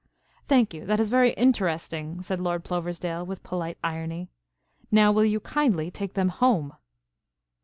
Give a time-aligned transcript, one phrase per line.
[0.47, 4.29] "Thank you, that is very interesting," said Lord Ploversdale, with polite irony.
[4.89, 6.73] "Now will you kindly take them home?"